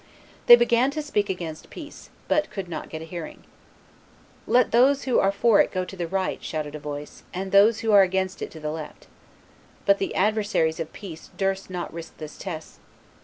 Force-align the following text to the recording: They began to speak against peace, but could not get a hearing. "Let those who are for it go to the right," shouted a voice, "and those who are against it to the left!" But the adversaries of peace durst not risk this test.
They 0.47 0.55
began 0.55 0.89
to 0.97 1.01
speak 1.03 1.29
against 1.29 1.69
peace, 1.69 2.09
but 2.27 2.49
could 2.49 2.67
not 2.67 2.89
get 2.89 3.03
a 3.03 3.05
hearing. 3.05 3.43
"Let 4.47 4.71
those 4.71 5.03
who 5.03 5.19
are 5.19 5.31
for 5.31 5.61
it 5.61 5.69
go 5.71 5.85
to 5.85 5.95
the 5.95 6.07
right," 6.07 6.43
shouted 6.43 6.73
a 6.73 6.79
voice, 6.79 7.21
"and 7.35 7.51
those 7.51 7.81
who 7.81 7.91
are 7.91 8.01
against 8.01 8.41
it 8.41 8.49
to 8.53 8.59
the 8.59 8.71
left!" 8.71 9.05
But 9.85 9.99
the 9.99 10.15
adversaries 10.15 10.79
of 10.79 10.91
peace 10.91 11.29
durst 11.37 11.69
not 11.69 11.93
risk 11.93 12.17
this 12.17 12.39
test. 12.39 12.79